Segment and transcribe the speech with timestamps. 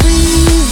[0.00, 0.63] Free.